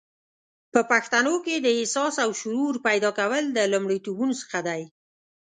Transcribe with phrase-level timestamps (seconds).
[0.73, 4.81] په پښتنو کې د احساس او شعور پیدا کول د لومړیتوبونو څخه دی